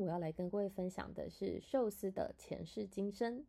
[0.00, 3.44] 我要来跟各位分享的是寿司的前世今生。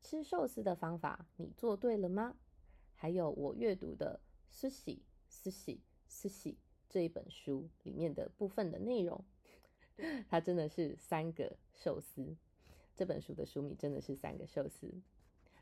[0.00, 2.36] 吃寿司的方法，你做对了吗？
[2.94, 4.20] 还有我阅读的
[4.60, 6.52] 《寿喜寿喜寿喜》
[6.88, 9.24] 这一本书里面的部分的内容，
[10.30, 12.36] 它真的是三个寿司。
[12.94, 14.92] 这本书的书名真的是三个寿司。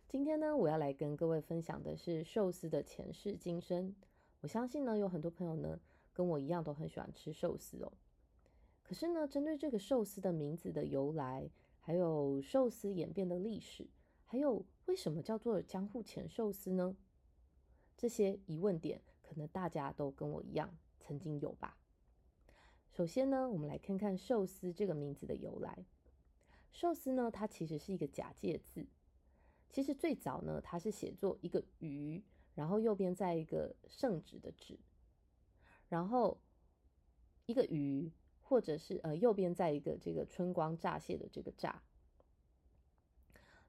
[0.07, 3.95] 今天呢，我要来跟各位分享的是寿司的前世今生。
[4.43, 5.81] 我相信呢，有很多朋友呢
[6.13, 7.93] 跟我一样都很喜欢吃寿司哦。
[8.87, 11.51] 可是呢，针对这个寿司的名字的由来，
[11.81, 13.89] 还有寿司演变的历史，
[14.25, 16.97] 还有为什么叫做江户前寿司呢？
[17.97, 21.77] 这些疑问点，可能大家都跟我一样曾经有吧。
[22.93, 25.85] 首先呢，我们来看看寿司这个名字的由来。
[26.71, 28.87] 寿司呢，它其实是一个假借字。
[29.73, 32.23] 其实最早呢，它是写作一个鱼，
[32.55, 34.79] 然后右边再一个圣旨的旨，
[35.89, 36.39] 然后
[37.47, 38.13] 一个鱼。
[38.49, 41.83] 或者是呃右边在一个这个春光乍泄的这个乍，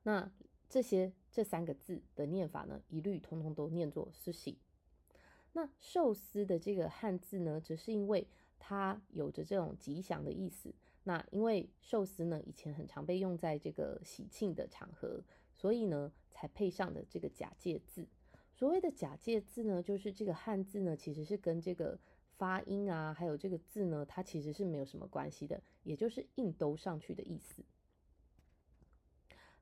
[0.04, 0.32] 那
[0.70, 4.60] 这些这三个字的念法呢，一律通通都念作寿喜。
[5.54, 8.28] 那寿司的这个汉字呢，则是因为
[8.60, 10.72] 它有着这种吉祥的意思。
[11.06, 15.24] 那因为寿司呢以前很常被用在这个喜庆的场合，
[15.56, 18.08] 所以呢才配上的这个假借字。
[18.54, 21.98] 所谓的假借字呢，就是这个汉字呢其实是跟这个。
[22.38, 27.64] 发音啊，还有这个字呢，它其实是没有什么关系的，也就是硬兜上去的意思。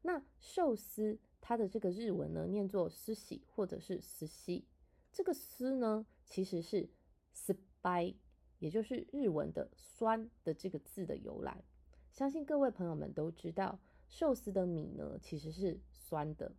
[0.01, 4.65] 那寿司它的这个日文呢，念作司喜或者是司西，
[5.11, 6.89] 这个司呢其实是
[7.33, 8.15] spi，
[8.59, 11.63] 也就是日文的酸的这个字的由来。
[12.11, 16.53] 相信各位朋友们都知道，寿司的米呢其实是酸的，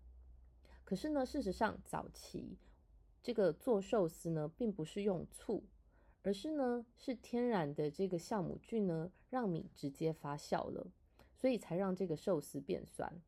[0.84, 2.56] 可是呢，事实上早期
[3.23, 5.62] 这个做寿司呢，并不是用醋。
[6.27, 10.85] 而是呢，是天然的这个酵母菌呢，让米直接发酵了，
[11.37, 13.23] 所以才让这个寿司变酸。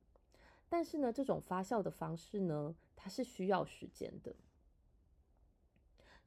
[0.68, 4.34] 但是呢，这种发酵的方式呢，它是需要时间的。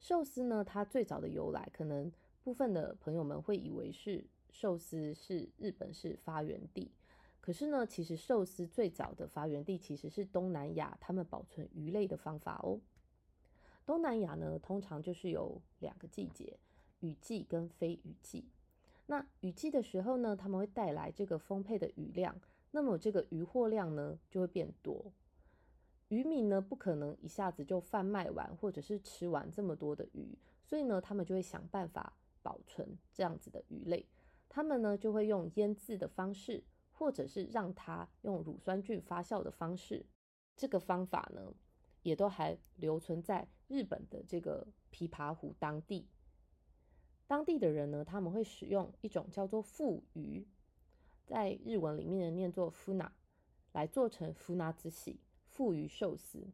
[0.00, 2.10] 寿司呢，它最早的由来，可能
[2.42, 6.90] 部分的朋友们会以为是寿司是日本是发源地，
[7.42, 12.80] 可是呢，其实寿司最早的发源地其实是东南亚，他们保存鱼类的方法哦。
[13.84, 16.56] 东南亚呢，通常就是有两个季节，
[17.00, 18.48] 雨季跟非雨季。
[19.06, 25.12] 那雨季的时候呢，他们会带来这个丰沛的雨量，那么这个渔获量呢就会变多。
[26.08, 34.06] 渔民呢不可能一下子就贩卖完或者是吃完这么多的鱼，所以呢，他们就会想办法保存这样子的鱼类。
[34.48, 36.62] 他们呢就会用腌制的方式，
[36.92, 40.06] 或者是让它用乳酸菌发酵的方式。
[40.54, 41.52] 这个方法呢。
[42.04, 46.06] 也都还留存在日本的这个琵琶湖当地，
[47.26, 50.46] 当地的人呢，他们会使用一种叫做富鱼，
[51.24, 53.08] 在日文里面的念作 funa，
[53.72, 56.46] 来做成 funa 之喜富鱼寿司。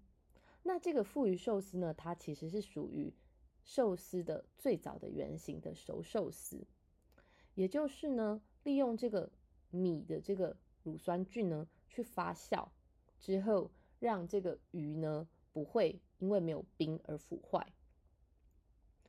[0.62, 3.12] 那这个富鱼寿司呢，它其实是属于
[3.64, 6.68] 寿司的最早的原型的熟寿司，
[7.56, 9.28] 也就是呢，利用这个
[9.70, 12.68] 米的这个乳酸菌呢，去发酵
[13.18, 15.26] 之后，让这个鱼呢。
[15.52, 17.72] 不会因为没有冰而腐坏。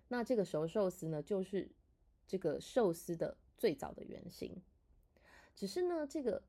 [0.07, 1.71] 那这个熟寿司呢，就是
[2.27, 4.61] 这个寿司的最早的原型。
[5.55, 6.43] 只是呢，这个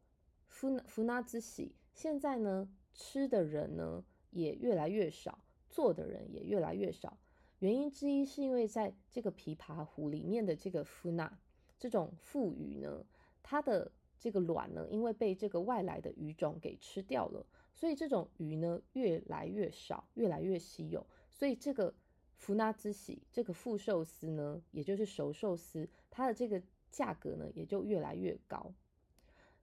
[0.49, 7.19] 福福纳之喜现在呢，吃的人呢也越来越少，做的人也越来越少。
[7.59, 11.39] 原因之一是因为在这个琵琶湖里面的这个福纳
[11.79, 13.05] 这种富鱼呢，
[13.43, 13.93] 它的。
[14.23, 17.47] 这个卵呢，因为被这个外来的鱼种给吃掉了，
[17.81, 21.07] 所以这种鱼呢越来越少，越来越稀有。
[21.31, 21.95] 所以这个
[22.37, 28.71] 福纳之喜，这个富寿司呢，也就是熟寿司，它的这个价格呢也就越来越高。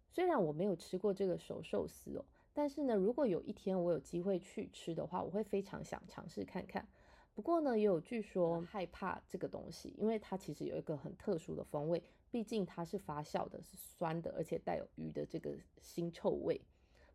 [0.10, 6.88] 虽然我没有吃过这个熟寿司哦，但是呢，如果有一天我有机会去吃的话，我会非常想尝试看看。
[7.36, 12.02] 不过呢，也有据说害怕这个东西，因为它其实有一个很特殊的风味，
[12.32, 16.60] 毕竟它是发酵的，是酸的，而且带有鱼的这个腥臭味。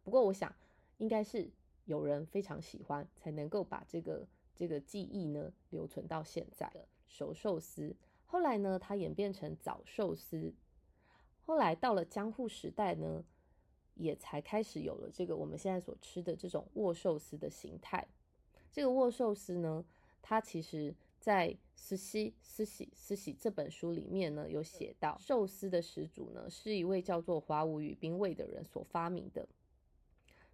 [0.04, 0.54] 不过我想，
[0.98, 1.50] 应该是
[1.84, 7.94] 有人非常喜欢，才能够把这个这个记忆呢留存到现在的熟寿司。
[8.26, 10.54] 后来呢，它演变成早寿司，
[11.40, 13.24] 后来到了江户时代呢，
[13.94, 18.08] 也才开始有了这个我们现在所吃的这种握寿司的形态。
[18.70, 19.84] 这个握寿司呢。
[20.24, 29.48] 它其实，在《斯西斯喜斯喜》这本书里面呢，有写到寿司的始祖呢，是一位叫做华武宇兵卫的人所发明的。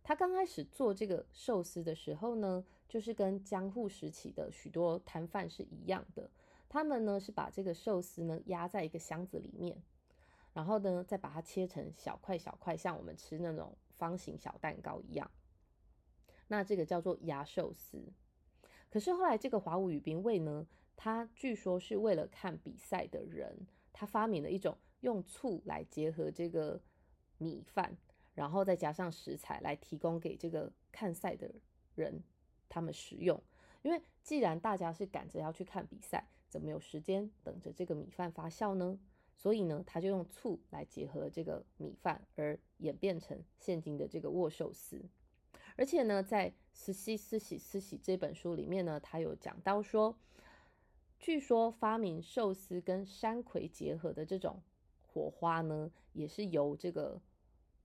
[0.09, 6.31] 他刚开始做这个寿司的时候呢，就是跟江户时期的许多摊贩是一样的，
[6.67, 9.83] 他们呢是把这个寿司呢压在一个箱子里面，
[10.55, 15.31] 然后呢再把它切成小块小块，像我们吃那种方形小蛋糕一样。
[16.47, 18.03] 那这个叫做压寿司。
[18.89, 20.67] 可是后来这个华武语兵味呢，
[20.97, 26.81] 他据说是为了看比赛的人，他发明了一种用醋来结合这个
[27.37, 27.99] 米饭，
[28.39, 31.53] 然后再加上食材来提供给这个看赛的
[31.97, 32.23] 人
[32.69, 33.43] 他们食用。
[33.83, 38.97] 因为既然大家是赶着要去看比赛，怎么有时间等着这个米饭发酵呢？
[39.35, 45.05] 所以呢，他就用醋来结合这个米饭，而演变成现今的这个握寿司。
[45.77, 50.17] 而且呢，在《慈禧慈禧慈禧》这本书里面呢，他有讲到说，
[51.19, 54.63] 据说发明寿司跟山葵结合的这种
[55.07, 57.21] 火花呢，也是由这个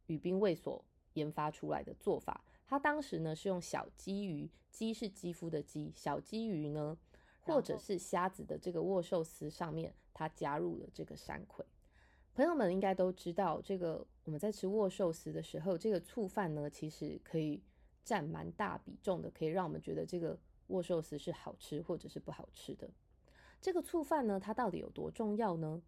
[0.08, 0.84] 宇兵卫所
[1.14, 2.44] 研发出来的做法。
[2.66, 6.98] 他当时呢是用小鲫鱼，鲫是肌肤的鲫，小鲫鱼呢，
[7.42, 11.66] 或者是虾子的这个握寿司上面，他加入了这个山葵。
[12.34, 17.62] 朋友们应该都知道，这个我们在吃握寿司的时候，这个醋饭呢，其实可以。
[18.06, 22.90] 占蛮大比重的，可以让我们觉得这个握寿司是好吃或者是不好吃的。
[23.62, 25.82] 这个醋饭呢，它到底有多重要呢？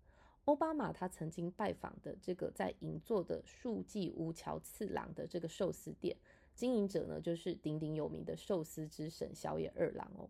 [0.45, 6.15] 奥巴马他曾经拜访的这个在银座的树记屋桥次郎的这个寿司店，
[6.53, 10.29] 经营者呢就是鼎鼎有名的寿司之神小野二郎哦。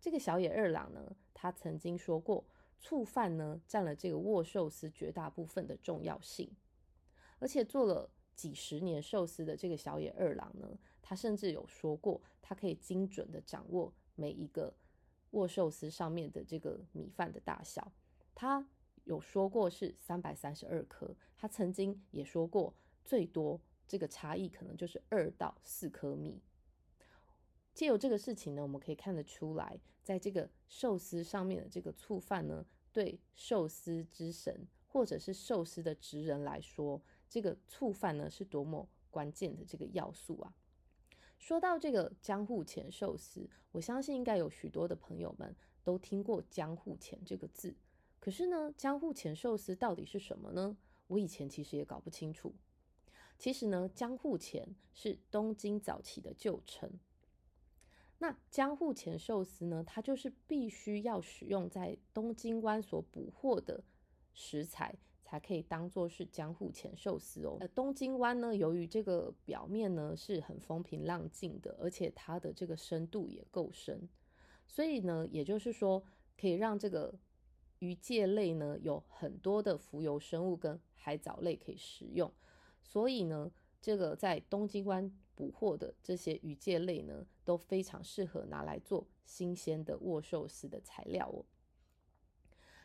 [0.00, 2.44] 这个小野二郎呢，他曾经说过，
[2.78, 6.50] 醋饭呢占了这个握寿司绝大部分的重要性，
[7.38, 10.78] 而且做了几十年寿司的这个小野二郎呢。
[11.00, 14.74] 他甚至有说过，他可以精准的掌握每一个
[15.30, 17.92] 握寿司上面的这个米饭的大小。
[18.34, 18.66] 他
[19.04, 22.74] 有说过是三百三十二颗，他曾经也说过
[23.04, 26.42] 最多这个差异可能就是二到四颗米。
[27.72, 40.54] 借由这个事情呢，我们可以看得出来，在这个寿司上面的这个醋饭呢，对寿司之神或者是寿司的职人来说，这个醋饭呢是多么关键的这个要素啊！
[41.38, 47.74] 说到这个江户前寿司，我相信应该有许多的朋友们都听过江户前这个字。
[48.24, 50.78] 可是呢，江户前寿司到底是什么呢？
[51.08, 52.54] 我以前其实也搞不清楚。
[53.36, 56.90] 其实呢，江户前是东京早期的旧称。
[58.16, 63.84] 那江户前寿司呢，它就是必须要使用在东京湾所捕获的
[64.32, 64.96] 食材。
[65.26, 67.56] 才可以当做是江户前寿司哦。
[67.58, 74.06] 呃，东京湾呢，由于这个表面呢是很风平浪静的，而且它的这个深度也够深，
[74.66, 76.04] 所以呢，也就是说
[76.38, 77.12] 可以让这个
[77.84, 82.32] 鱼介类呢有很多的浮游生物跟海藻类可以食用。
[82.82, 83.50] 所以呢，
[83.80, 91.44] 这个在东京湾捕获的这些鱼介类呢，都非常适合拿来做新鲜的握寿司的材料哦。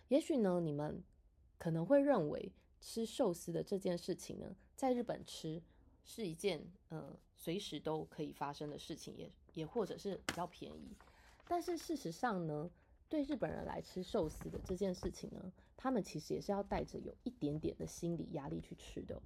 [0.10, 1.04] 也许呢，你们。
[1.62, 5.62] 可能会认为吃寿司的这件事情呢，在日本吃
[6.06, 10.96] 是一件呃随时都可以发生的事情，也也或者是比较便宜。
[11.46, 12.72] 但是事实上呢，
[13.10, 19.20] 对日本人来吃寿司的这件事情呢，他们其实也是要带着有一点点的心理压力去吃的，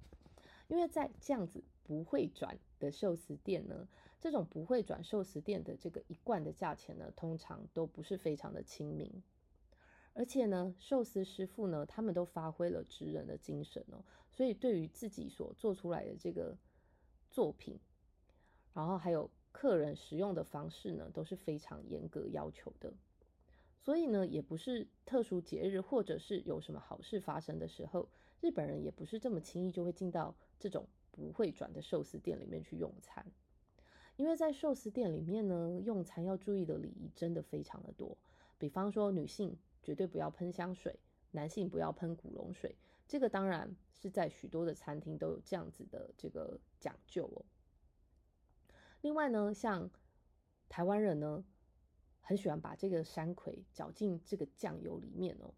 [0.69, 3.85] 因为在这样子不会转的寿司店呢，
[4.21, 9.21] 这种不会转寿司店的这个一罐的价钱呢，通常都不是非常的亲民。
[10.13, 16.55] 而且呢，寿司师傅呢，他们都发挥了职人的精神哦，所以对于自己所做出来的这个
[17.29, 17.77] 作品，
[18.73, 22.93] 然后还有客人食用的方式呢，都是非常严格要求的。
[23.83, 28.07] 所以呢，也不是特殊节日或者是有什么好事发生的时候，
[28.39, 33.25] 日本人也不是这么轻易就会进到这种不会转的寿司店里面去用餐，
[34.15, 38.17] 因为在寿司店里面呢，用餐要注意的礼仪真的非常的多，
[38.57, 39.57] 比方说女性。
[39.85, 40.97] 绝对不要喷香水，
[41.31, 42.73] 男性不要喷古龙水。
[43.05, 47.43] 这个当然是在许多的餐厅都有这样子的这个讲究哦。
[49.01, 49.91] 另外呢，像
[50.69, 51.43] 台湾人呢，
[52.23, 55.53] 很喜欢把这个山葵搅进这个酱油里面哦。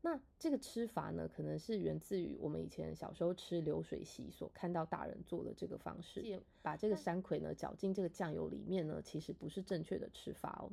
[0.00, 6.40] 那这个吃法呢，可能是源自于我们以前小时候吃流水席所看到大人做的这个方式。
[6.62, 10.70] 把这个山葵呢搅进这个酱油里面呢，其实不是正确的吃法哦。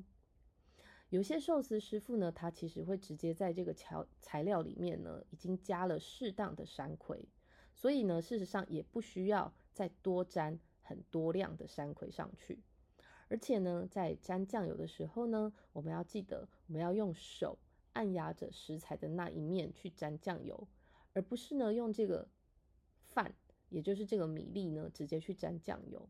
[1.10, 7.28] 有些寿司师傅呢，他其实会直接在这个调材料里面呢，已经加了适当的山葵，
[7.74, 12.60] 所以呢，事实上也不需要再多沾很多量的山葵上去。
[13.28, 17.58] 而且呢，在沾酱油的时候呢，我们要记得，我们要用手
[17.94, 20.68] 按压着食材的那一面去沾酱油，
[21.14, 22.28] 而不是呢用这个
[23.04, 23.34] 饭，
[23.70, 26.08] 也就是这个米粒呢，直接去沾酱油。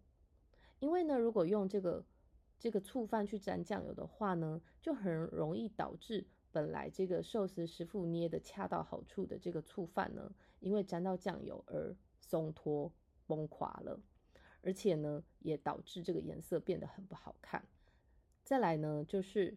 [0.79, 2.05] 因为呢，如果用这个
[2.59, 12.91] 这个醋饭去沾酱油的话呢，就很容易导致本来这个寿司师傅捏的恰到好处的这个醋饭呢，因为沾到酱油而松脱
[13.25, 13.99] 崩垮了，
[14.65, 17.63] 而且呢，也导致这个颜色变得很不好看。
[18.43, 19.55] 再来呢，就是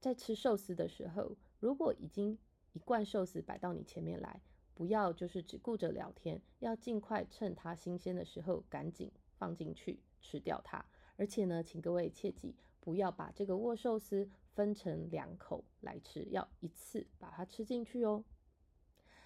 [0.00, 2.38] 在吃寿司的时候，如果已经
[2.72, 4.40] 一罐寿司摆到你前面来，
[4.74, 10.82] 不要就是只顾着聊天，要尽快趁它新鲜的时候赶紧放进去吃掉它。
[11.18, 18.24] 而且呢，请各位切记，不要把这个握寿司分成两口来吃，要一次把它吃进去哦。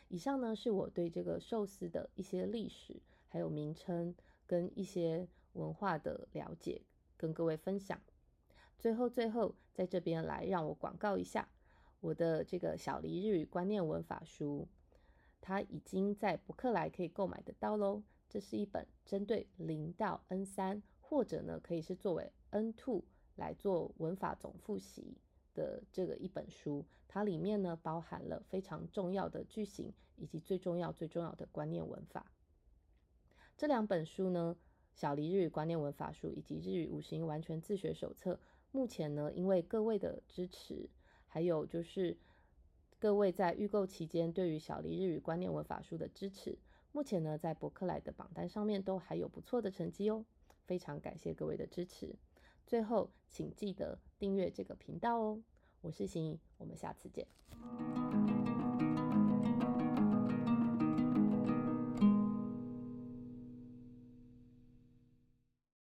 [0.09, 4.13] 以上呢是我对这个寿司的一些历史、还有名称
[4.51, 6.83] 跟一些文化的了解，
[7.17, 8.01] 跟各位分享。
[8.81, 11.49] 最后，最后在这边来让我广告一下
[12.01, 14.67] 我的这个小黎日语观念文法书，
[15.41, 18.03] 它已经在博客来可以购买得到喽。
[18.29, 20.83] 这是一本针对零到 N 三。
[21.01, 23.03] 或者呢，可以是作为 N two
[23.35, 25.17] 来做文法总复习
[25.55, 32.31] 的这个一本书，它里面呢包含了非常重要的句型，以及最重要最重要的观念文法。
[33.61, 34.57] 这两本书呢，
[34.99, 38.33] 《小黎日语观念文法书》以及《日语五行完全自学手册》，
[38.73, 40.89] 目前呢，因为各位的支持，
[41.27, 42.17] 还有就是
[42.99, 46.57] 各位在预购期间对于《小黎日语观念文法书》的支持，
[46.91, 50.25] 目前呢，在博客来的榜单上面都还有不错的成绩哦。
[50.65, 52.17] 非常感谢各位的支持，
[52.67, 55.39] 最后请记得订阅这个频道哦。
[55.83, 57.27] 我是心怡，我们下次见。